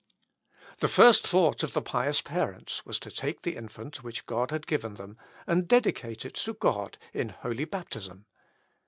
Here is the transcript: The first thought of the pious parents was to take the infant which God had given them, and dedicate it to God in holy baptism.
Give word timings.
The 0.79 0.87
first 0.87 1.27
thought 1.27 1.61
of 1.61 1.73
the 1.73 1.81
pious 1.83 2.21
parents 2.21 2.83
was 2.87 2.97
to 3.01 3.11
take 3.11 3.43
the 3.43 3.55
infant 3.55 4.03
which 4.03 4.25
God 4.25 4.49
had 4.49 4.65
given 4.65 4.95
them, 4.95 5.15
and 5.45 5.67
dedicate 5.67 6.25
it 6.25 6.33
to 6.37 6.53
God 6.55 6.97
in 7.13 7.29
holy 7.29 7.65
baptism. 7.65 8.25